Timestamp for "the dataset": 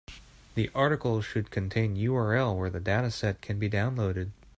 2.71-3.39